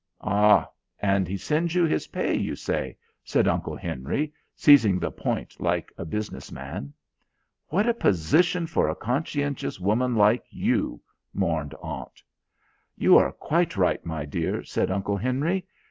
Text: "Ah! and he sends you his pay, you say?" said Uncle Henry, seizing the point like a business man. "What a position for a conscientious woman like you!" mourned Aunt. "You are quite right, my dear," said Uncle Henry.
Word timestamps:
"Ah! 0.23 0.67
and 0.99 1.27
he 1.27 1.37
sends 1.37 1.75
you 1.75 1.83
his 1.85 2.07
pay, 2.07 2.33
you 2.33 2.55
say?" 2.55 2.97
said 3.23 3.47
Uncle 3.47 3.75
Henry, 3.75 4.33
seizing 4.55 4.97
the 4.97 5.11
point 5.11 5.55
like 5.61 5.93
a 5.95 6.03
business 6.05 6.51
man. 6.51 6.91
"What 7.67 7.87
a 7.87 7.93
position 7.93 8.65
for 8.65 8.89
a 8.89 8.95
conscientious 8.95 9.79
woman 9.79 10.15
like 10.15 10.45
you!" 10.49 11.01
mourned 11.35 11.75
Aunt. 11.83 12.23
"You 12.97 13.15
are 13.19 13.31
quite 13.31 13.77
right, 13.77 14.03
my 14.03 14.25
dear," 14.25 14.63
said 14.63 14.89
Uncle 14.89 15.17
Henry. 15.17 15.67